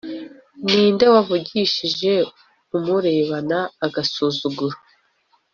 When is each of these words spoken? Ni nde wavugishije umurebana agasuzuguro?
Ni 0.65 0.77
nde 0.93 1.05
wavugishije 1.13 2.13
umurebana 2.77 3.59
agasuzuguro? 3.85 4.77